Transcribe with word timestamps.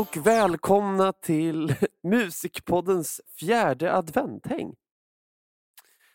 Hej 0.00 0.06
och 0.06 0.26
välkomna 0.26 1.12
till 1.12 1.74
Musikpoddens 2.02 3.20
fjärde 3.38 3.92
adventhäng. 3.92 4.74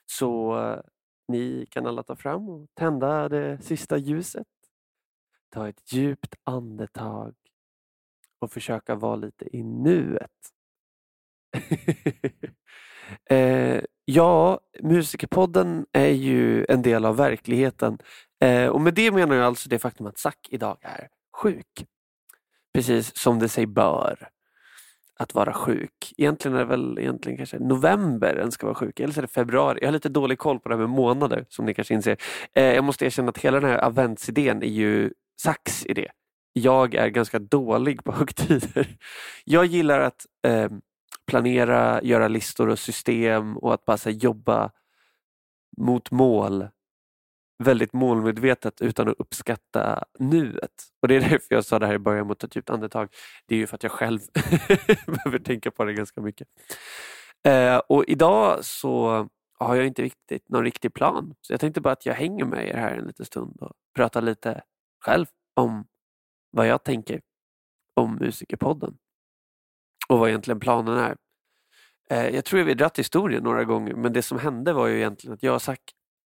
Så 0.06 0.60
eh, 0.60 0.80
ni 1.28 1.66
kan 1.70 1.86
alla 1.86 2.04
ta 2.04 2.16
fram 2.16 2.50
och 2.50 2.68
tända 2.74 3.30
det 3.30 3.64
sista 3.64 3.98
ljuset. 3.98 4.48
Ta 5.50 5.68
ett 5.68 5.94
djupt 5.94 6.36
andetag 6.44 7.36
och 8.40 8.52
försöka 8.52 8.96
vara 8.96 9.16
lite 9.16 9.58
i 9.58 9.64
nuet. 9.64 10.32
eh, 13.30 13.82
ja, 14.06 14.60
Musikerpodden 14.80 15.86
är 15.92 16.12
ju 16.12 16.66
en 16.70 16.82
del 16.82 17.06
av 17.06 17.18
verkligheten 17.18 17.98
eh, 18.40 18.68
och 18.68 18.82
med 18.82 18.94
det 18.94 19.12
menar 19.12 19.36
jag 19.36 19.46
alltså 19.46 19.70
det 19.70 19.80
faktum 19.80 20.08
att 20.08 20.18
Zack 20.18 20.48
idag 20.50 20.78
är 20.82 21.10
sjuk. 21.42 21.88
Precis 22.76 23.18
som 23.18 23.40
det 23.40 23.50
sig 23.50 23.66
bör 23.66 24.30
att 25.20 25.34
vara 25.34 25.54
sjuk. 25.54 26.14
Egentligen 26.18 26.58
är 26.58 26.60
det 26.60 26.66
väl 26.66 27.00
egentligen 27.00 27.38
kanske 27.38 27.60
november 27.60 28.36
en 28.36 28.52
ska 28.52 28.66
vara 28.68 28.76
sjuk, 28.76 29.00
eller 29.00 29.14
så 29.14 29.20
är 29.20 29.22
det 29.22 29.28
februari. 29.28 29.80
Jag 29.82 29.88
har 29.88 29.94
lite 29.94 30.10
dålig 30.10 30.38
koll 30.38 30.60
på 30.60 30.70
det 30.70 30.76
här 30.76 30.80
med 30.80 30.90
månader 30.90 31.46
som 31.50 31.66
ni 31.66 31.74
kanske 31.74 31.94
inser. 31.94 32.18
Eh, 32.56 32.64
jag 32.64 32.84
måste 32.84 33.06
erkänna 33.06 33.30
att 33.30 33.38
hela 33.38 33.60
den 33.60 33.70
här 33.70 33.86
adventsidén 33.86 34.64
är 34.64 34.68
ju 34.68 35.12
Sachs 35.42 35.86
idé. 35.86 36.08
Jag 36.54 36.96
är 36.96 37.08
ganska 37.08 37.40
dålig 37.40 38.04
på 38.04 38.12
högtider. 38.16 38.88
Jag 39.46 39.66
gillar 39.66 40.00
att 40.00 40.26
eh, 40.48 40.70
planera, 41.28 42.02
göra 42.04 42.28
listor 42.28 42.70
och 42.70 42.80
system 42.80 43.58
och 43.58 43.74
att 43.74 43.86
bara 43.86 43.98
här, 44.06 44.12
jobba 44.12 44.72
mot 45.78 46.12
mål 46.12 46.68
väldigt 47.64 47.94
målmedvetet 47.94 48.82
utan 48.82 49.08
att 49.10 49.16
uppskatta 49.20 50.04
nuet. 50.20 50.72
Och 51.02 51.08
Det 51.08 51.16
är 51.16 51.20
därför 51.20 51.56
jag 51.56 51.66
sa 51.66 51.80
det 51.80 51.88
här 51.88 51.94
i 51.94 52.00
början 52.00 52.28
mot 52.28 52.44
ett 52.44 52.56
djupt 52.56 52.70
andetag. 52.70 53.10
Det 53.48 53.56
är 53.56 53.60
ju 53.60 53.68
för 53.68 53.76
att 53.76 53.84
jag 53.84 53.92
själv 53.92 54.20
behöver 55.08 55.40
tänka 55.40 55.72
på 55.72 55.84
det 55.86 55.94
ganska 55.94 56.22
mycket. 56.22 56.48
Eh, 57.48 57.78
och 57.78 58.06
idag 58.08 58.66
så 58.66 59.28
har 59.60 59.76
jag 59.76 59.88
inte 59.88 60.02
riktigt 60.02 60.50
någon 60.50 60.64
riktig 60.64 60.94
plan. 60.94 61.36
Så 61.42 61.54
jag 61.54 61.60
tänkte 61.60 61.82
bara 61.82 61.94
att 61.94 62.06
jag 62.06 62.14
hänger 62.14 62.46
med 62.46 62.68
er 62.68 62.78
här 62.78 62.98
en 62.98 63.08
liten 63.08 63.26
stund 63.26 63.58
och 63.62 63.72
pratar 63.96 64.22
lite 64.22 64.62
själv 65.06 65.26
om 65.54 65.88
vad 66.52 66.68
jag 66.68 66.84
tänker 66.84 67.22
om 67.94 68.16
Musikerpodden. 68.16 68.98
Och 70.08 70.20
vad 70.20 70.30
egentligen 70.30 70.60
planen 70.60 70.98
är. 70.98 71.16
Eh, 72.10 72.30
jag 72.30 72.46
tror 72.46 72.60
jag 72.60 72.66
vi 72.66 72.74
dratt 72.74 73.00
historien 73.00 73.44
några 73.44 73.64
gånger 73.64 73.96
men 73.96 74.14
det 74.14 74.22
som 74.22 74.40
hände 74.40 74.74
var 74.74 74.88
ju 74.88 74.98
egentligen 74.98 75.34
att 75.34 75.44
jag 75.44 75.56
och 75.56 75.62
Zack 75.62 75.82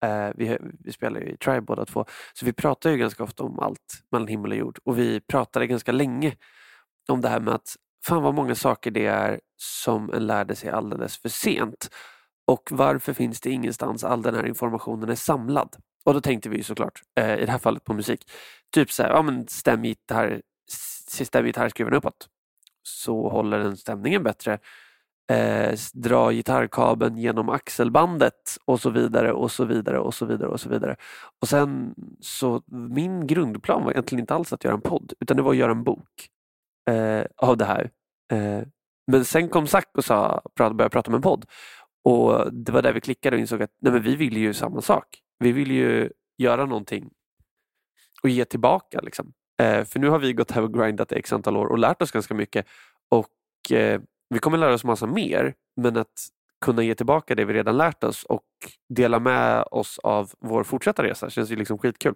Eh, 0.02 0.30
vi, 0.34 0.58
vi 0.80 0.92
spelar 0.92 1.20
ju 1.20 1.26
i 1.26 1.36
Tribe 1.36 1.60
båda 1.60 1.84
två. 1.84 2.04
Så 2.32 2.46
vi 2.46 2.52
pratar 2.52 2.90
ju 2.90 2.96
ganska 2.96 3.22
ofta 3.24 3.42
om 3.44 3.58
allt 3.58 4.02
mellan 4.12 4.28
himmel 4.28 4.50
och 4.50 4.56
jord. 4.56 4.78
Och 4.84 4.98
vi 4.98 5.20
pratade 5.20 5.66
ganska 5.66 5.92
länge 5.92 6.36
om 7.08 7.20
det 7.20 7.28
här 7.28 7.40
med 7.40 7.54
att 7.54 7.76
fan 8.06 8.22
vad 8.22 8.34
många 8.34 8.54
saker 8.54 8.90
det 8.90 9.06
är 9.06 9.40
som 9.56 10.12
en 10.12 10.26
lärde 10.26 10.54
sig 10.54 10.70
alldeles 10.70 11.18
för 11.18 11.28
sent. 11.28 11.88
Och 12.46 12.68
varför 12.72 13.12
finns 13.12 13.40
det 13.40 13.50
ingenstans 13.50 14.04
all 14.04 14.22
den 14.22 14.34
här 14.34 14.46
informationen 14.46 15.08
är 15.08 15.14
samlad? 15.14 15.76
Och 16.04 16.14
då 16.14 16.20
tänkte 16.20 16.48
vi 16.48 16.62
såklart, 16.62 17.00
eh, 17.20 17.34
i 17.34 17.46
det 17.46 17.52
här 17.52 17.58
fallet 17.58 17.84
på 17.84 17.94
musik, 17.94 18.30
typ 18.74 18.90
så 18.90 19.02
här, 19.02 19.10
ja 19.10 19.22
men 19.22 19.48
stäm 19.48 19.84
gitarr, 19.84 20.42
stäm 21.24 21.44
gitarrskruven 21.44 21.94
uppåt. 21.94 22.28
Så 22.82 23.28
håller 23.28 23.58
den 23.58 23.76
stämningen 23.76 24.22
bättre 24.22 24.58
eh, 25.30 25.74
dra 25.92 26.32
gitarrkabeln 26.32 27.16
genom 27.16 27.48
axelbandet 27.48 28.56
och 28.64 28.80
så 28.80 28.90
vidare 28.90 29.32
och 29.32 29.50
så 29.50 29.64
vidare 29.64 29.98
och 29.98 30.14
så 30.14 30.26
vidare 30.26 30.48
och 30.48 30.60
så 30.60 30.68
vidare. 30.68 30.96
Och 31.40 31.48
sen 31.48 31.94
så 32.20 32.62
min 32.66 33.26
grundplan 33.26 33.84
var 33.84 33.90
egentligen 33.90 34.20
inte 34.20 34.34
alls 34.34 34.52
att 34.52 34.64
göra 34.64 34.74
en 34.74 34.80
podd 34.80 35.12
utan 35.20 35.36
det 35.36 35.42
var 35.42 35.50
att 35.50 35.56
göra 35.56 35.72
en 35.72 35.84
bok 35.84 36.28
eh, 36.90 37.24
av 37.36 37.56
det 37.56 37.64
här. 37.64 37.90
Eh, 38.32 38.62
men 39.06 39.24
sen 39.24 39.48
kom 39.48 39.66
Zack 39.66 39.90
och 39.96 40.04
sa, 40.04 40.42
började 40.56 40.88
prata 40.88 41.10
om 41.10 41.14
en 41.14 41.22
podd 41.22 41.44
och 42.04 42.52
det 42.52 42.72
var 42.72 42.82
där 42.82 42.92
vi 42.92 43.00
klickade 43.00 43.36
och 43.36 43.40
insåg 43.40 43.62
att 43.62 43.70
nej 43.80 43.92
men 43.92 44.02
vi 44.02 44.16
vill 44.16 44.36
ju 44.36 44.54
samma 44.54 44.80
sak. 44.80 45.06
Vi 45.38 45.52
vill 45.52 45.70
ju 45.70 46.10
göra 46.38 46.66
någonting 46.66 47.10
och 48.22 48.28
ge 48.28 48.44
tillbaka. 48.44 49.00
Liksom. 49.00 49.32
Eh, 49.62 49.84
för 49.84 49.98
nu 49.98 50.08
har 50.08 50.18
vi 50.18 50.32
gått 50.32 50.50
här 50.50 50.62
och 50.62 50.74
grindat 50.74 51.12
i 51.12 51.14
x 51.14 51.32
antal 51.32 51.56
år 51.56 51.66
och 51.66 51.78
lärt 51.78 52.02
oss 52.02 52.10
ganska 52.10 52.34
mycket 52.34 52.66
och 53.10 53.72
eh, 53.72 54.00
vi 54.32 54.38
kommer 54.38 54.58
lära 54.58 54.74
oss 54.74 54.84
massa 54.84 55.06
mer, 55.06 55.54
men 55.76 55.96
att 55.96 56.28
kunna 56.60 56.82
ge 56.82 56.94
tillbaka 56.94 57.34
det 57.34 57.44
vi 57.44 57.52
redan 57.52 57.76
lärt 57.76 58.04
oss 58.04 58.24
och 58.24 58.46
dela 58.88 59.18
med 59.18 59.64
oss 59.70 59.98
av 59.98 60.32
vår 60.38 60.64
fortsatta 60.64 61.02
resa 61.02 61.30
känns 61.30 61.50
ju 61.50 61.56
liksom 61.56 61.78
skitkul. 61.78 62.14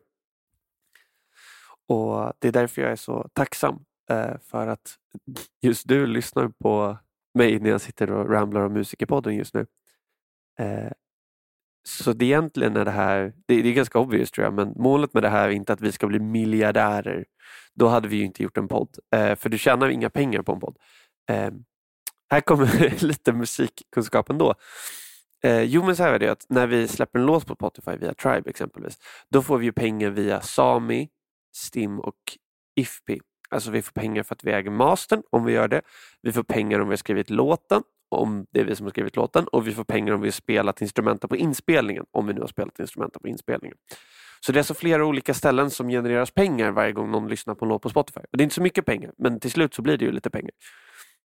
Och 1.88 2.32
Det 2.38 2.48
är 2.48 2.52
därför 2.52 2.82
jag 2.82 2.90
är 2.90 2.96
så 2.96 3.28
tacksam 3.32 3.84
eh, 4.10 4.38
för 4.40 4.66
att 4.66 4.94
just 5.62 5.88
du 5.88 6.06
lyssnar 6.06 6.48
på 6.48 6.98
mig 7.34 7.60
när 7.60 7.70
jag 7.70 7.80
sitter 7.80 8.10
och 8.10 8.30
ramlar 8.30 8.60
om 8.60 8.72
Musikerpodden 8.72 9.36
just 9.36 9.54
nu. 9.54 9.66
Eh, 10.58 10.92
så 11.88 12.12
det 12.12 12.24
egentligen 12.24 12.76
är 12.76 12.84
det 12.84 12.90
här, 12.90 13.32
det, 13.46 13.54
är 13.54 13.72
ganska 13.72 13.98
obvious 13.98 14.30
tror 14.30 14.44
jag, 14.44 14.54
men 14.54 14.72
målet 14.76 15.14
med 15.14 15.22
det 15.22 15.28
här 15.28 15.48
är 15.48 15.52
inte 15.52 15.72
att 15.72 15.80
vi 15.80 15.92
ska 15.92 16.06
bli 16.06 16.18
miljardärer. 16.18 17.24
Då 17.74 17.88
hade 17.88 18.08
vi 18.08 18.16
ju 18.16 18.24
inte 18.24 18.42
gjort 18.42 18.56
en 18.56 18.68
podd, 18.68 18.98
eh, 19.14 19.34
för 19.34 19.48
du 19.48 19.58
tjänar 19.58 19.88
inga 19.88 20.10
pengar 20.10 20.42
på 20.42 20.52
en 20.52 20.60
podd. 20.60 20.76
Här 22.30 22.40
kommer 22.40 23.04
lite 23.04 23.32
musikkunskap 23.32 24.30
ändå. 24.30 24.54
Eh, 25.44 25.62
jo 25.62 25.84
men 25.84 25.96
så 25.96 26.02
här 26.02 26.12
är 26.12 26.18
det 26.18 26.28
att 26.28 26.46
när 26.48 26.66
vi 26.66 26.88
släpper 26.88 27.18
en 27.18 27.26
låt 27.26 27.46
på 27.46 27.54
Spotify 27.54 27.96
via 27.96 28.14
Tribe 28.14 28.50
exempelvis, 28.50 28.98
då 29.30 29.42
får 29.42 29.58
vi 29.58 29.64
ju 29.64 29.72
pengar 29.72 30.10
via 30.10 30.40
Sami, 30.40 31.08
Stim 31.56 32.00
och 32.00 32.16
Ifpi. 32.76 33.20
Alltså 33.50 33.70
vi 33.70 33.82
får 33.82 33.92
pengar 33.92 34.22
för 34.22 34.34
att 34.34 34.44
vi 34.44 34.52
äger 34.52 34.70
mastern 34.70 35.22
om 35.30 35.44
vi 35.44 35.52
gör 35.52 35.68
det. 35.68 35.82
Vi 36.22 36.32
får 36.32 36.42
pengar 36.42 36.80
om 36.80 36.88
vi 36.88 36.92
har 36.92 36.96
skrivit 36.96 37.30
låten, 37.30 37.82
om 38.08 38.46
det 38.52 38.60
är 38.60 38.64
vi 38.64 38.76
som 38.76 38.86
har 38.86 38.90
skrivit 38.90 39.16
låten 39.16 39.48
och 39.48 39.68
vi 39.68 39.72
får 39.74 39.84
pengar 39.84 40.12
om 40.12 40.20
vi 40.20 40.26
har 40.26 40.32
spelat 40.32 40.82
instrumenten 40.82 41.28
på 41.28 41.36
inspelningen, 41.36 42.04
om 42.10 42.26
vi 42.26 42.34
nu 42.34 42.40
har 42.40 42.48
spelat 42.48 42.80
instrumenten 42.80 43.22
på 43.22 43.28
inspelningen. 43.28 43.76
Så 44.40 44.52
det 44.52 44.56
är 44.56 44.60
alltså 44.60 44.74
flera 44.74 45.04
olika 45.04 45.34
ställen 45.34 45.70
som 45.70 45.88
genereras 45.88 46.30
pengar 46.30 46.70
varje 46.70 46.92
gång 46.92 47.10
någon 47.10 47.28
lyssnar 47.28 47.54
på 47.54 47.64
en 47.64 47.68
låt 47.68 47.82
på 47.82 47.88
Spotify. 47.88 48.20
Och 48.20 48.36
det 48.38 48.42
är 48.42 48.44
inte 48.44 48.54
så 48.54 48.62
mycket 48.62 48.86
pengar, 48.86 49.12
men 49.18 49.40
till 49.40 49.50
slut 49.50 49.74
så 49.74 49.82
blir 49.82 49.96
det 49.96 50.04
ju 50.04 50.12
lite 50.12 50.30
pengar. 50.30 50.52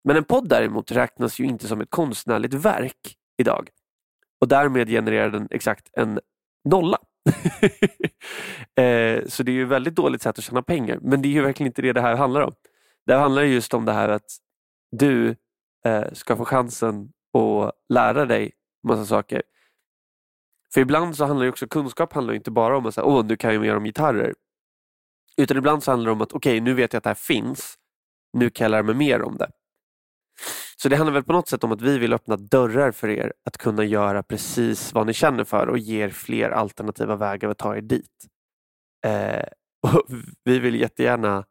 Men 0.04 0.16
en 0.16 0.24
podd 0.24 0.50
däremot 0.50 0.92
räknas 0.92 1.40
ju 1.40 1.46
inte 1.46 1.68
som 1.68 1.82
ett 1.82 1.90
konstnärligt 1.90 2.54
verk 2.54 3.16
idag. 3.38 3.70
Och 4.42 4.48
därmed 4.48 4.88
genererar 4.88 5.30
den 5.30 5.48
exakt 5.52 5.90
en 5.94 6.20
nolla. 6.70 6.98
eh, 8.76 9.26
så 9.26 9.44
det 9.44 9.52
är 9.52 9.54
ju 9.54 9.64
ett 9.64 9.70
väldigt 9.70 9.96
dåligt 9.96 10.22
sätt 10.22 10.38
att 10.38 10.44
tjäna 10.44 10.62
pengar. 10.62 11.00
Men 11.02 11.22
det 11.22 11.28
är 11.28 11.32
ju 11.32 11.42
verkligen 11.42 11.68
inte 11.68 11.82
det 11.82 11.94
det 11.94 12.02
här 12.02 12.16
handlar 12.16 12.42
om. 12.42 12.54
Det 13.06 13.16
handlar 13.16 13.42
just 13.42 13.74
om 13.74 13.86
det 13.86 13.94
här 13.94 14.09
att 14.09 14.38
du 14.92 15.36
eh, 15.86 16.12
ska 16.14 16.38
få 16.38 16.46
chansen 16.46 17.12
att 17.34 17.72
lära 17.94 18.26
dig 18.26 18.52
massa 18.88 19.06
saker. 19.06 19.42
För 20.74 20.82
ibland 20.82 21.16
så 21.16 21.26
handlar 21.26 21.44
ju 21.44 21.50
också 21.50 21.68
kunskap 21.68 22.14
handlar 22.14 22.34
inte 22.34 22.52
bara 22.52 22.78
om 22.78 22.86
att 22.86 22.94
säga, 22.94 23.06
åh 23.06 23.26
nu 23.26 23.38
kan 23.38 23.54
jag 23.54 23.62
mer 23.62 23.76
om 23.76 23.84
gitarrer. 23.84 24.34
Utan 25.38 25.58
ibland 25.58 25.84
så 25.84 25.92
handlar 25.92 26.06
det 26.06 26.12
om 26.12 26.22
att 26.22 26.34
okej 26.34 26.52
okay, 26.52 26.62
nu 26.62 26.74
vet 26.74 26.94
jag 26.94 26.98
att 26.98 27.04
det 27.04 27.09
här 27.09 27.16
finns. 27.16 27.76
Nu 28.34 28.50
kan 28.50 28.66
jag 28.66 28.72
lära 28.72 28.84
mig 28.84 28.96
mer 28.96 29.22
om 29.22 29.38
det. 29.38 29.52
Så 30.81 30.90
det 30.90 30.95
handlar 30.95 31.13
väl 31.13 31.23
på 31.23 31.34
något 31.34 31.50
sätt 31.50 31.63
om 31.63 31.72
att 31.72 31.81
vi 31.81 31.97
vill 31.97 32.13
öppna 32.13 32.38
dörrar 32.38 32.91
för 32.91 33.09
er 33.09 33.34
att 33.45 33.57
kunna 33.57 33.84
göra 33.84 34.23
precis 34.23 34.94
vad 34.94 35.07
ni 35.07 35.13
känner 35.13 35.44
för 35.44 35.67
och 35.67 35.78
ge 35.78 36.03
er 36.03 36.09
fler 36.09 36.50
alternativa 36.50 37.16
vägar 37.16 37.50
att 37.50 37.57
ta 37.57 37.75
er 37.78 37.81
dit. 37.81 38.28
Eh, 39.06 39.45
och 39.88 40.06
vi 40.44 40.59
vill 40.59 40.75
jättegärna 40.75 41.45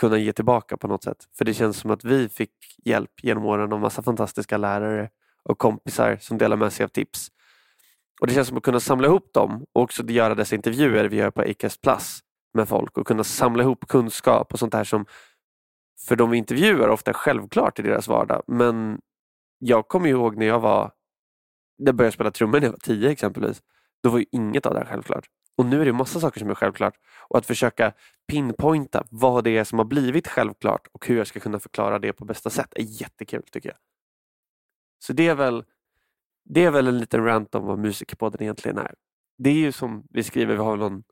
kunna 0.00 0.18
ge 0.18 0.32
tillbaka 0.32 0.76
på 0.76 0.88
något 0.88 1.04
sätt. 1.04 1.16
För 1.38 1.44
det 1.44 1.54
känns 1.54 1.76
som 1.76 1.90
att 1.90 2.04
vi 2.04 2.28
fick 2.28 2.54
hjälp 2.84 3.10
genom 3.22 3.44
åren 3.44 3.72
av 3.72 3.80
massa 3.80 4.02
fantastiska 4.02 4.56
lärare 4.56 5.10
och 5.42 5.58
kompisar 5.58 6.16
som 6.20 6.38
delar 6.38 6.56
med 6.56 6.72
sig 6.72 6.84
av 6.84 6.88
tips. 6.88 7.28
Och 8.20 8.26
Det 8.26 8.34
känns 8.34 8.48
som 8.48 8.56
att 8.56 8.62
kunna 8.62 8.80
samla 8.80 9.06
ihop 9.06 9.32
dem 9.34 9.66
och 9.72 9.82
också 9.82 10.02
göra 10.02 10.34
dessa 10.34 10.54
intervjuer 10.54 11.04
vi 11.04 11.16
gör 11.16 11.30
på 11.30 11.42
Acast 11.42 11.80
Plus 11.82 12.20
med 12.54 12.68
folk 12.68 12.98
och 12.98 13.06
kunna 13.06 13.24
samla 13.24 13.62
ihop 13.62 13.88
kunskap 13.88 14.52
och 14.52 14.58
sånt 14.58 14.74
här 14.74 14.84
som 14.84 15.06
för 16.08 16.16
de 16.16 16.30
vi 16.30 16.38
intervjuar 16.38 16.88
ofta 16.88 17.12
självklart 17.12 17.78
i 17.78 17.82
deras 17.82 18.08
vardag. 18.08 18.42
Men 18.46 19.00
jag 19.58 19.88
kommer 19.88 20.08
ihåg 20.08 20.36
när 20.36 20.46
jag 20.46 20.60
var, 20.60 20.92
när 21.78 21.86
jag 21.86 21.94
började 21.94 22.12
spela 22.14 22.30
trummor 22.30 22.60
när 22.60 22.66
jag 22.66 22.72
var 22.72 22.78
tio 22.78 23.10
exempelvis. 23.10 23.62
Då 24.02 24.10
var 24.10 24.18
ju 24.18 24.26
inget 24.32 24.66
av 24.66 24.74
det 24.74 24.78
här 24.78 24.86
självklart. 24.86 25.26
Och 25.56 25.66
nu 25.66 25.80
är 25.80 25.84
det 25.84 25.92
massa 25.92 26.20
saker 26.20 26.40
som 26.40 26.50
är 26.50 26.54
självklart. 26.54 26.94
Och 27.28 27.38
att 27.38 27.46
försöka 27.46 27.92
pinpointa 28.28 29.04
vad 29.10 29.44
det 29.44 29.58
är 29.58 29.64
som 29.64 29.78
har 29.78 29.86
blivit 29.86 30.28
självklart 30.28 30.88
och 30.92 31.06
hur 31.06 31.16
jag 31.16 31.26
ska 31.26 31.40
kunna 31.40 31.58
förklara 31.58 31.98
det 31.98 32.12
på 32.12 32.24
bästa 32.24 32.50
sätt 32.50 32.72
är 32.74 32.82
jättekul 32.82 33.42
tycker 33.42 33.68
jag. 33.68 33.78
Så 34.98 35.12
det 35.12 35.28
är 35.28 35.34
väl, 35.34 35.64
det 36.44 36.64
är 36.64 36.70
väl 36.70 36.86
en 36.86 36.98
liten 36.98 37.24
rant 37.24 37.54
om 37.54 37.66
vad 37.66 37.78
Musikerpodden 37.78 38.42
egentligen 38.42 38.78
är. 38.78 38.94
Det 39.38 39.50
är 39.50 39.54
ju 39.54 39.72
som 39.72 40.06
vi 40.10 40.22
skriver, 40.22 40.54
vi 40.54 40.62
har 40.62 40.76
någon 40.76 41.02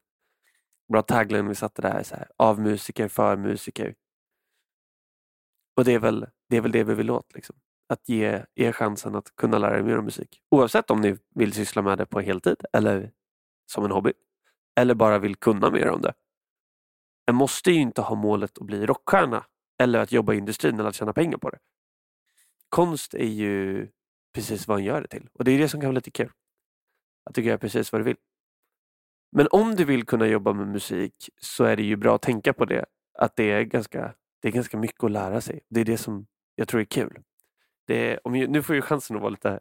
bra 0.93 1.03
tagline 1.03 1.49
vi 1.49 1.55
satte 1.55 1.83
där, 1.83 2.03
så 2.03 2.15
här, 2.15 2.29
av 2.37 2.61
musiker 2.61 3.09
för 3.09 3.37
musiker. 3.37 3.95
Och 5.81 5.85
det 5.85 5.93
är 5.93 5.99
väl 5.99 6.27
det, 6.49 6.57
är 6.57 6.61
väl 6.61 6.73
det 6.73 6.85
vi 6.85 6.95
vill 6.95 7.11
åt. 7.11 7.35
Liksom. 7.35 7.57
Att 7.89 8.09
ge 8.09 8.45
er 8.55 8.73
chansen 8.73 9.15
att 9.15 9.37
kunna 9.37 9.59
lära 9.59 9.79
er 9.79 9.83
mer 9.83 9.99
om 9.99 10.05
musik. 10.05 10.43
Oavsett 10.51 10.91
om 10.91 11.01
ni 11.01 11.19
vill 11.35 11.53
syssla 11.53 11.83
med 11.83 11.99
det 11.99 12.07
på 12.07 12.21
heltid 12.21 12.57
eller 12.73 13.13
som 13.67 13.85
en 13.85 13.91
hobby. 13.91 14.13
Eller 14.77 14.95
bara 14.95 15.19
vill 15.19 15.37
kunna 15.37 15.71
mer 15.71 15.89
om 15.89 16.01
det. 16.01 16.13
En 17.27 17.35
måste 17.35 17.71
ju 17.71 17.81
inte 17.81 18.03
ha 18.03 18.17
målet 18.17 18.59
att 18.59 18.67
bli 18.67 18.87
rockstjärna 18.87 19.45
eller 19.83 19.99
att 19.99 20.13
jobba 20.13 20.33
i 20.33 20.37
industrin 20.37 20.79
eller 20.79 20.89
att 20.89 20.95
tjäna 20.95 21.13
pengar 21.13 21.39
på 21.39 21.51
det. 21.51 21.59
Konst 22.69 23.15
är 23.15 23.29
ju 23.29 23.89
precis 24.35 24.69
vad 24.69 24.79
en 24.79 24.85
gör 24.85 25.01
det 25.01 25.09
till 25.09 25.29
och 25.33 25.45
det 25.45 25.51
är 25.51 25.59
det 25.59 25.69
som 25.69 25.81
kan 25.81 25.89
vara 25.89 25.95
lite 25.95 26.11
kul. 26.11 26.33
Att 27.25 27.35
du 27.35 27.43
kan 27.43 27.49
göra 27.49 27.59
precis 27.59 27.93
vad 27.93 28.01
du 28.01 28.05
vill. 28.05 28.17
Men 29.33 29.49
om 29.51 29.77
du 29.77 29.85
vill 29.85 30.07
kunna 30.07 30.27
jobba 30.27 30.53
med 30.53 30.69
musik 30.69 31.31
så 31.41 31.65
är 31.65 31.77
det 31.77 31.83
ju 31.83 31.97
bra 31.97 32.15
att 32.15 32.23
tänka 32.23 32.53
på 32.53 32.65
det. 32.65 32.85
Att 33.19 33.37
det 33.37 33.51
är 33.51 33.63
ganska, 33.63 34.15
det 34.41 34.49
är 34.49 34.53
ganska 34.53 34.77
mycket 34.77 35.05
att 35.05 35.11
lära 35.11 35.41
sig. 35.41 35.61
Det 35.69 35.81
är 35.81 35.85
det 35.85 35.99
som 35.99 36.27
jag 36.55 36.69
tror 36.69 36.81
är 36.81 36.85
kul. 36.85 37.23
Det 37.87 38.13
är, 38.13 38.27
om 38.27 38.37
jag, 38.37 38.51
nu 38.51 38.63
får 38.63 38.75
jag 38.75 38.85
chansen 38.85 39.17
att 39.17 39.23
vara 39.23 39.31
lite 39.31 39.61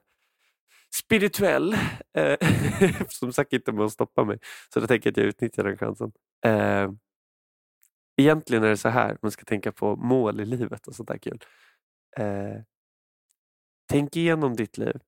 spirituell. 0.95 1.73
Eh, 2.13 2.37
som 3.09 3.33
sagt 3.33 3.53
inte 3.53 3.71
med 3.71 3.85
att 3.85 3.91
stoppa 3.91 4.23
mig. 4.23 4.39
Så 4.73 4.79
då 4.79 4.87
tänker 4.87 5.07
jag 5.07 5.13
att 5.13 5.17
jag 5.17 5.27
utnyttjar 5.27 5.63
den 5.63 5.77
chansen. 5.77 6.11
Eh, 6.45 6.91
egentligen 8.17 8.63
är 8.63 8.69
det 8.69 8.77
så 8.77 8.89
här 8.89 9.17
man 9.21 9.31
ska 9.31 9.43
tänka 9.43 9.71
på 9.71 9.95
mål 9.95 10.39
i 10.39 10.45
livet 10.45 10.87
och 10.87 10.95
sånt 10.95 11.09
där 11.09 11.17
kul. 11.17 11.39
Eh, 12.17 12.61
tänk 13.89 14.15
igenom 14.15 14.55
ditt 14.55 14.77
liv. 14.77 14.99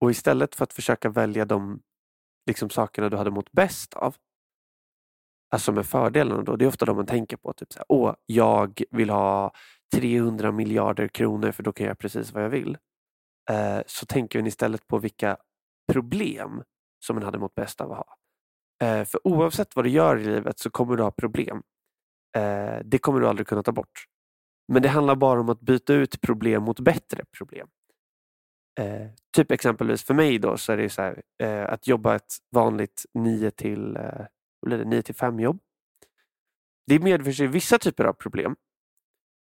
Och 0.00 0.10
istället 0.10 0.54
för 0.54 0.64
att 0.64 0.72
försöka 0.72 1.08
välja 1.08 1.44
de 1.44 1.82
liksom, 2.46 2.70
sakerna 2.70 3.08
du 3.08 3.16
hade 3.16 3.30
mått 3.30 3.52
bäst 3.52 3.94
av. 3.94 4.16
Alltså 5.56 5.72
med 5.72 5.86
fördelarna 5.86 6.42
då, 6.42 6.56
det 6.56 6.64
är 6.64 6.68
ofta 6.68 6.84
de 6.84 6.96
man 6.96 7.06
tänker 7.06 7.36
på. 7.36 7.52
Typ 7.52 7.72
så 7.72 7.78
här, 7.78 7.86
Åh, 7.88 8.14
jag 8.26 8.82
vill 8.90 9.10
ha 9.10 9.52
300 9.94 10.52
miljarder 10.52 11.08
kronor 11.08 11.52
för 11.52 11.62
då 11.62 11.72
kan 11.72 11.84
jag 11.84 11.88
göra 11.88 11.96
precis 11.96 12.32
vad 12.32 12.44
jag 12.44 12.48
vill. 12.48 12.78
Eh, 13.50 13.80
så 13.86 14.06
tänker 14.06 14.38
man 14.38 14.46
istället 14.46 14.86
på 14.86 14.98
vilka 14.98 15.36
problem 15.92 16.62
som 17.04 17.16
man 17.16 17.22
hade 17.22 17.38
mått 17.38 17.54
bäst 17.54 17.80
av 17.80 17.92
att 17.92 17.98
ha. 17.98 18.16
Eh, 18.86 19.04
för 19.04 19.26
oavsett 19.26 19.76
vad 19.76 19.84
du 19.84 19.90
gör 19.90 20.16
i 20.16 20.24
livet 20.24 20.58
så 20.58 20.70
kommer 20.70 20.96
du 20.96 21.02
ha 21.02 21.10
problem. 21.10 21.62
Eh, 22.36 22.78
det 22.84 22.98
kommer 22.98 23.20
du 23.20 23.28
aldrig 23.28 23.46
kunna 23.46 23.62
ta 23.62 23.72
bort. 23.72 24.04
Men 24.72 24.82
det 24.82 24.88
handlar 24.88 25.14
bara 25.14 25.40
om 25.40 25.48
att 25.48 25.60
byta 25.60 25.94
ut 25.94 26.20
problem 26.20 26.62
mot 26.62 26.80
bättre 26.80 27.24
problem. 27.38 27.68
Eh, 28.80 29.06
typ 29.36 29.50
exempelvis 29.50 30.02
för 30.04 30.14
mig 30.14 30.38
då 30.38 30.56
så 30.56 30.72
är 30.72 30.76
det 30.76 30.88
så 30.88 31.02
här, 31.02 31.22
eh, 31.42 31.72
att 31.72 31.86
jobba 31.86 32.14
ett 32.14 32.34
vanligt 32.50 33.04
9 33.14 33.50
till, 33.50 33.96
eh, 33.96 34.26
blir 34.66 34.78
det, 34.78 34.84
9 34.84 35.02
till 35.02 35.14
5 35.14 35.40
jobb. 35.40 35.58
Det 36.86 36.98
medför 36.98 37.32
sig 37.32 37.46
vissa 37.46 37.78
typer 37.78 38.04
av 38.04 38.12
problem. 38.12 38.56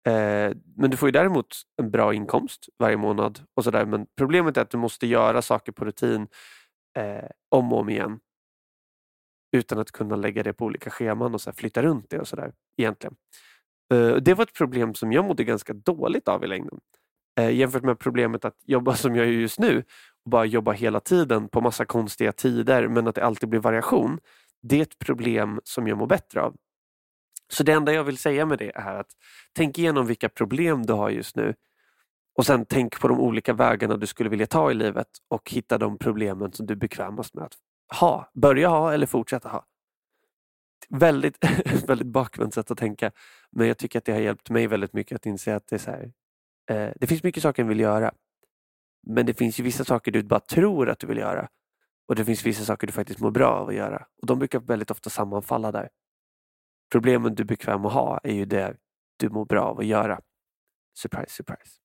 Eh, 0.07 0.57
men 0.77 0.91
du 0.91 0.97
får 0.97 1.09
ju 1.09 1.13
däremot 1.13 1.47
en 1.77 1.91
bra 1.91 2.15
inkomst 2.15 2.69
varje 2.79 2.97
månad. 2.97 3.41
och 3.55 3.65
så 3.65 3.71
där. 3.71 3.87
Men 3.87 4.07
problemet 4.17 4.57
är 4.57 4.63
att 4.63 4.71
du 4.71 4.79
måste 4.79 5.07
göra 5.07 5.43
saker 5.43 5.73
på 5.73 5.85
rutin 5.85 6.29
eh, 6.99 7.29
om 7.49 7.73
och 7.73 7.79
om 7.79 7.89
igen. 7.89 8.21
Utan 9.57 9.79
att 9.79 9.93
kunna 9.93 10.17
lägga 10.17 10.43
det 10.43 10.53
på 10.53 10.65
olika 10.65 10.91
scheman 10.91 11.35
och 11.35 11.41
så 11.41 11.53
flytta 11.53 11.83
runt 11.83 12.11
det 12.11 12.19
och 12.19 12.29
sådär 12.29 12.53
egentligen. 12.77 13.17
Eh, 13.95 14.17
det 14.17 14.35
var 14.35 14.43
ett 14.43 14.55
problem 14.55 14.95
som 14.95 15.13
jag 15.13 15.25
mådde 15.25 15.45
ganska 15.45 15.73
dåligt 15.73 16.29
av 16.29 16.45
i 16.45 16.47
längden. 16.47 16.81
Eh, 17.41 17.51
jämfört 17.51 17.83
med 17.83 17.99
problemet 17.99 18.45
att 18.45 18.57
jobba 18.65 18.95
som 18.95 19.17
jag 19.17 19.27
gör 19.27 19.33
just 19.33 19.59
nu 19.59 19.85
och 20.25 20.31
bara 20.31 20.45
jobba 20.45 20.73
hela 20.73 21.01
tiden 21.01 21.49
på 21.49 21.61
massa 21.61 21.85
konstiga 21.85 22.33
tider 22.33 22.89
men 22.89 23.09
att 23.09 23.15
det 23.15 23.25
alltid 23.25 23.49
blir 23.49 23.61
variation. 23.61 24.21
Det 24.63 24.77
är 24.77 24.83
ett 24.83 24.99
problem 24.99 25.61
som 25.65 25.87
jag 25.87 25.99
mår 25.99 26.07
bättre 26.07 26.43
av. 26.43 26.57
Så 27.49 27.63
det 27.63 27.73
enda 27.73 27.93
jag 27.93 28.05
vill 28.05 28.19
säga 28.19 28.47
med 28.47 28.59
det 28.59 28.77
är 28.77 28.95
att 28.95 29.11
tänk 29.53 29.79
igenom 29.79 30.07
vilka 30.07 30.29
problem 30.29 30.87
du 30.87 30.93
har 30.93 31.11
just 31.11 31.37
nu 31.37 31.55
och 32.39 32.47
sen 32.47 32.67
tänk 32.67 33.01
på 33.01 33.09
de 33.09 33.21
olika 33.21 33.53
vägarna 33.53 33.97
du 33.97 34.07
skulle 34.07 34.31
vilja 34.31 34.47
ta 34.47 34.71
i 34.71 34.75
livet 34.75 35.09
och 35.29 35.51
hitta 35.51 35.79
de 35.79 35.99
problemen 35.99 36.53
som 36.53 36.67
du 36.67 36.75
är 36.75 36.79
bekvämast 36.79 37.35
med 37.35 37.45
att 37.45 37.55
ha. 38.01 38.31
Börja 38.35 38.69
ha 38.69 38.93
eller 38.93 39.07
fortsätta 39.07 39.49
ha. 39.49 39.67
Väldigt, 40.89 41.39
väldigt 41.89 42.07
bakvänt 42.07 42.55
sätt 42.55 42.71
att 42.71 42.79
tänka 42.79 43.13
men 43.51 43.69
jag 43.69 43.79
tycker 43.79 43.99
att 43.99 44.05
det 44.05 44.13
har 44.13 44.21
hjälpt 44.21 44.51
mig 44.51 44.67
väldigt 44.67 44.93
mycket 44.93 45.17
att 45.17 45.27
inse 45.27 45.57
att 45.57 45.67
det 45.67 45.77
är 45.77 45.79
så 45.79 45.91
här, 45.91 46.13
Eh, 46.71 46.91
det 47.01 47.07
finns 47.07 47.23
mycket 47.23 47.43
saker 47.43 47.63
jag 47.63 47.69
vill 47.69 47.81
göra. 47.81 48.13
Men 49.07 49.27
det 49.27 49.35
finns 49.35 49.61
ju 49.61 49.65
vissa 49.65 49.85
saker 49.85 50.13
du 50.13 50.23
bara 50.23 50.41
tror 50.41 50.89
att 50.89 50.99
du 50.99 51.07
vill 51.07 51.19
göra. 51.19 51.49
Och 52.07 52.15
det 52.17 52.25
finns 52.25 52.47
vissa 52.47 52.65
saker 52.65 52.87
du 52.87 52.93
faktiskt 52.93 53.21
mår 53.21 53.31
bra 53.31 53.49
av 53.49 53.69
att 53.69 53.75
göra. 53.75 54.07
Och 54.21 54.27
De 54.27 54.39
brukar 54.39 54.61
väldigt 54.61 54.91
ofta 54.91 55.11
sammanfalla 55.11 55.73
där. 55.73 55.89
Problemen 56.93 57.35
du 57.35 57.43
är 57.43 57.47
bekväm 57.47 57.85
att 57.87 57.93
ha 57.93 58.19
är 58.19 58.33
ju 58.33 58.45
det 58.45 58.77
du 59.17 59.29
mår 59.29 59.45
bra 59.45 59.63
av 59.63 59.79
att 59.79 59.87
göra. 59.87 60.21
Surprise, 60.99 61.31
surprise. 61.31 61.81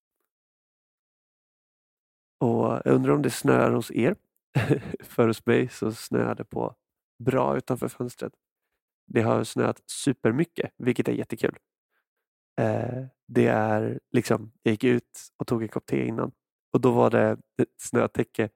Och 2.40 2.66
Jag 2.66 2.88
undrar 2.88 3.14
om 3.14 3.22
det 3.22 3.30
snöar 3.30 3.72
hos 3.72 3.92
er. 3.92 4.16
För 5.04 5.28
hos 5.28 5.46
mig 5.46 5.70
så 5.70 5.92
snöar 5.92 6.36
det 6.36 6.46
på 6.46 6.76
bra 7.24 7.58
utanför 7.58 7.88
fönstret. 7.88 8.34
Det 9.08 9.22
har 9.22 9.44
snöat 9.44 9.82
supermycket, 9.90 10.72
vilket 10.78 11.08
är 11.08 11.14
jättekul. 11.14 11.58
Eh, 12.62 13.06
det 13.28 13.48
är 13.48 14.00
liksom, 14.12 14.52
jag 14.64 14.72
gick 14.72 14.84
ut 14.84 15.20
och 15.38 15.48
tog 15.48 15.62
en 15.64 15.70
kopp 15.70 15.86
te 15.86 16.08
innan 16.08 16.32
och 16.74 16.82
då 16.82 16.92
var 16.92 17.10
det 17.10 17.38
ett 17.62 17.82
snötäcke. 17.82 18.50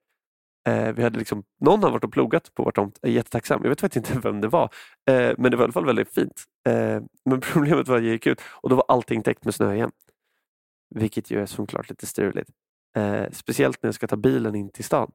Eh, 0.68 0.94
vi 0.94 1.04
hade 1.04 1.20
liksom, 1.20 1.44
någon 1.60 1.84
har 1.84 1.92
varit 1.92 2.04
och 2.04 2.14
plogat 2.14 2.54
på 2.54 2.64
vår 2.64 2.72
tomt, 2.72 3.00
jag 3.02 3.12
är 3.12 3.16
jättetacksam. 3.16 3.60
Jag 3.64 3.70
vet 3.70 3.82
faktiskt 3.82 4.10
inte 4.10 4.20
vem 4.20 4.42
det 4.42 4.48
var. 4.48 4.70
Eh, 5.10 5.34
men 5.38 5.52
det 5.52 5.58
var 5.58 5.64
i 5.64 5.66
alla 5.66 5.74
fall 5.74 5.86
väldigt 5.86 6.14
fint. 6.14 6.44
Eh, 6.68 7.02
men 7.26 7.42
problemet 7.54 7.88
var 7.88 7.98
att 7.98 8.04
jag 8.04 8.12
gick 8.12 8.28
ut 8.28 8.42
och 8.46 8.70
då 8.70 8.76
var 8.76 8.86
allting 8.88 9.24
täckt 9.24 9.46
med 9.46 9.56
snö 9.56 9.74
igen. 9.74 9.92
Vilket 10.96 11.32
ju 11.32 11.42
är 11.42 11.46
såklart 11.46 11.90
lite 11.90 12.06
struligt. 12.06 12.50
Eh, 12.98 13.26
speciellt 13.32 13.84
när 13.84 13.88
jag 13.88 13.96
ska 13.96 14.08
ta 14.08 14.16
bilen 14.16 14.56
in 14.56 14.70
till 14.70 14.84
stan. 14.84 15.12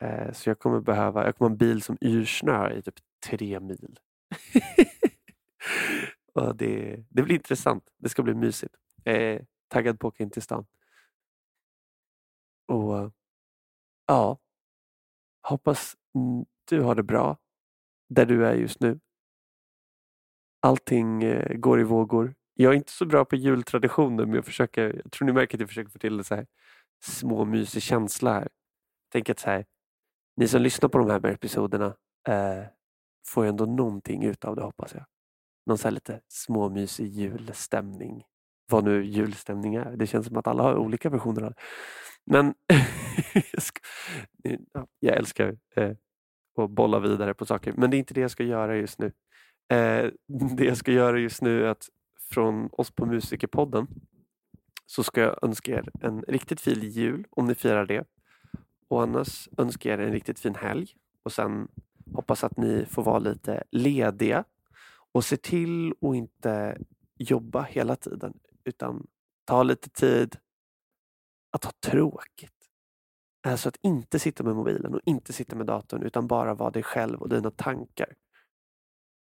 Eh, 0.00 0.32
så 0.32 0.50
jag 0.50 0.58
kommer 0.58 0.80
behöva, 0.80 1.24
jag 1.24 1.36
kommer 1.36 1.48
ha 1.48 1.52
en 1.52 1.58
bil 1.58 1.82
som 1.82 1.98
yr 2.00 2.24
snö 2.24 2.72
i 2.72 2.82
typ 2.82 2.94
tre 3.26 3.60
mil. 3.60 3.98
Och 6.34 6.56
det, 6.56 7.04
det 7.08 7.22
blir 7.22 7.34
intressant. 7.34 7.84
Det 7.98 8.08
ska 8.08 8.22
bli 8.22 8.34
mysigt. 8.34 8.74
Är 9.04 9.46
taggad 9.68 10.00
på 10.00 10.08
att 10.08 10.14
åka 10.14 10.22
in 10.22 10.30
till 10.30 10.42
stan. 10.42 10.66
Och 12.68 13.12
ja, 14.06 14.38
hoppas 15.42 15.96
du 16.64 16.80
har 16.80 16.94
det 16.94 17.02
bra 17.02 17.36
där 18.08 18.26
du 18.26 18.46
är 18.46 18.54
just 18.54 18.80
nu. 18.80 19.00
Allting 20.60 21.22
eh, 21.22 21.56
går 21.56 21.80
i 21.80 21.84
vågor. 21.84 22.34
Jag 22.54 22.72
är 22.72 22.76
inte 22.76 22.92
så 22.92 23.06
bra 23.06 23.24
på 23.24 23.36
jultraditioner 23.36 24.26
men 24.26 24.34
jag, 24.34 24.44
försöker, 24.44 25.00
jag 25.02 25.12
tror 25.12 25.26
ni 25.26 25.32
märker 25.32 25.56
att 25.56 25.60
jag 25.60 25.68
försöker 25.68 25.90
få 25.90 25.98
till 25.98 26.18
en 26.18 26.24
så 26.24 26.34
här 26.34 26.46
små 27.04 27.44
mysig 27.44 27.82
känsla 27.82 28.32
här. 28.32 28.48
Tänk 29.12 29.30
att 29.30 29.38
så 29.38 29.50
här, 29.50 29.66
ni 30.36 30.48
som 30.48 30.62
lyssnar 30.62 30.88
på 30.88 30.98
de 30.98 31.10
här 31.10 31.26
episoderna 31.26 31.96
eh, 32.28 32.64
får 33.28 33.44
ändå 33.44 33.66
någonting 33.66 34.24
ut 34.24 34.44
av 34.44 34.56
det 34.56 34.62
hoppas 34.62 34.94
jag 34.94 35.04
någon 35.66 35.78
så 35.78 35.90
lite 35.90 36.20
småmysig 36.28 37.06
julstämning. 37.06 38.24
Vad 38.68 38.84
nu 38.84 39.04
julstämning 39.04 39.74
är. 39.74 39.96
Det 39.96 40.06
känns 40.06 40.26
som 40.26 40.36
att 40.36 40.46
alla 40.46 40.62
har 40.62 40.76
olika 40.76 41.10
versioner 41.10 41.42
av 41.42 41.50
det. 41.50 41.56
Men 42.24 42.54
jag 45.00 45.16
älskar 45.16 45.56
eh, 45.76 45.90
att 46.56 46.70
bolla 46.70 46.98
vidare 46.98 47.34
på 47.34 47.46
saker. 47.46 47.74
Men 47.76 47.90
det 47.90 47.96
är 47.96 47.98
inte 47.98 48.14
det 48.14 48.20
jag 48.20 48.30
ska 48.30 48.44
göra 48.44 48.76
just 48.76 48.98
nu. 48.98 49.06
Eh, 49.68 50.10
det 50.56 50.64
jag 50.64 50.76
ska 50.76 50.92
göra 50.92 51.18
just 51.18 51.42
nu 51.42 51.64
är 51.64 51.68
att 51.68 51.88
från 52.30 52.68
oss 52.72 52.90
på 52.90 53.06
Musikerpodden 53.06 53.86
så 54.86 55.02
ska 55.02 55.20
jag 55.20 55.38
önska 55.42 55.72
er 55.72 55.88
en 56.00 56.22
riktigt 56.22 56.60
fin 56.60 56.80
jul 56.80 57.26
om 57.30 57.46
ni 57.46 57.54
firar 57.54 57.86
det. 57.86 58.04
Och 58.88 59.02
annars 59.02 59.48
önskar 59.58 59.90
jag 59.90 60.00
er 60.00 60.04
en 60.06 60.12
riktigt 60.12 60.38
fin 60.38 60.54
helg. 60.54 60.88
Och 61.22 61.32
sen 61.32 61.68
hoppas 62.12 62.44
att 62.44 62.56
ni 62.56 62.86
får 62.90 63.02
vara 63.02 63.18
lite 63.18 63.64
lediga 63.70 64.44
och 65.12 65.24
se 65.24 65.36
till 65.36 65.94
att 66.00 66.14
inte 66.14 66.78
jobba 67.18 67.62
hela 67.62 67.96
tiden 67.96 68.38
utan 68.66 69.06
ta 69.44 69.62
lite 69.62 69.90
tid 69.90 70.36
att 71.50 71.64
ha 71.64 71.72
tråkigt. 71.80 72.52
Alltså 73.46 73.68
att 73.68 73.76
inte 73.82 74.18
sitta 74.18 74.44
med 74.44 74.56
mobilen 74.56 74.94
och 74.94 75.00
inte 75.04 75.32
sitta 75.32 75.56
med 75.56 75.66
datorn 75.66 76.02
utan 76.02 76.26
bara 76.26 76.54
vara 76.54 76.70
dig 76.70 76.82
själv 76.82 77.22
och 77.22 77.28
dina 77.28 77.50
tankar. 77.50 78.14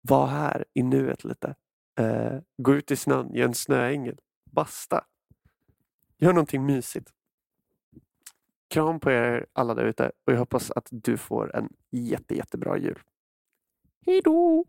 Var 0.00 0.26
här 0.26 0.64
i 0.74 0.82
nuet 0.82 1.24
lite. 1.24 1.54
Uh, 2.00 2.40
gå 2.56 2.74
ut 2.74 2.90
i 2.90 2.96
snön, 2.96 3.34
gör 3.34 3.44
en 3.44 3.54
snöängel. 3.54 4.18
Basta. 4.50 5.04
Gör 6.18 6.32
någonting 6.32 6.66
mysigt. 6.66 7.12
Kram 8.68 9.00
på 9.00 9.10
er 9.10 9.46
alla 9.52 9.74
där 9.74 9.84
ute 9.84 10.12
och 10.26 10.32
jag 10.32 10.38
hoppas 10.38 10.70
att 10.70 10.88
du 10.90 11.16
får 11.16 11.56
en 11.56 11.68
jätte, 11.90 12.34
jättebra 12.34 12.78
jul. 12.78 13.02
Hejdå! 14.06 14.64